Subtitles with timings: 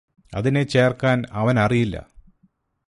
[0.33, 1.95] അതിനെ ചേര്ക്കാന് അവനറിയില്ല